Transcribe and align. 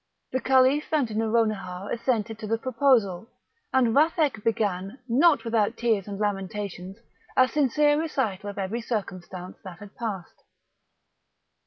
The 0.31 0.41
Caliph 0.41 0.91
and 0.91 1.07
Nouronihar 1.15 1.91
assented 1.91 2.39
to 2.39 2.47
the 2.47 2.57
proposal, 2.57 3.29
and 3.71 3.89
Vathek 3.89 4.43
began, 4.43 4.97
not 5.07 5.45
without 5.45 5.77
tears 5.77 6.07
and 6.07 6.17
lamentations, 6.17 6.97
a 7.37 7.47
sincere 7.47 7.99
recital 8.01 8.49
of 8.49 8.57
every 8.57 8.81
circumstance 8.81 9.59
that 9.63 9.77
had 9.77 9.95
passed. 9.95 10.41